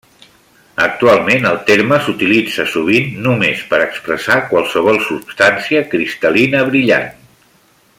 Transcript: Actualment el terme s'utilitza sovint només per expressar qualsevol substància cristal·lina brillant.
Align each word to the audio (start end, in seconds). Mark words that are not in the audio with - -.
Actualment 0.85 1.45
el 1.49 1.59
terme 1.67 1.99
s'utilitza 2.05 2.65
sovint 2.71 3.13
només 3.27 3.63
per 3.75 3.83
expressar 3.85 4.41
qualsevol 4.55 5.01
substància 5.11 5.85
cristal·lina 5.95 6.67
brillant. 6.73 7.19